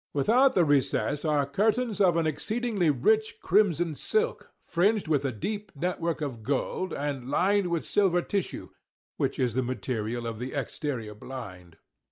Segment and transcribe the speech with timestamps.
[0.15, 5.71] Without the recess are curtains of an exceedingly rich crimson silk, fringed with a deep
[5.75, 8.69] network of gold, and lined with silver tissue,
[9.17, 11.77] which is the material of the exterior blind.